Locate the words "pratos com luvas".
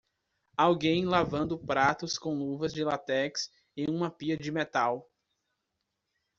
1.59-2.73